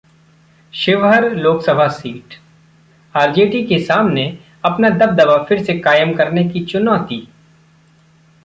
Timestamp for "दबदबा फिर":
4.89-5.63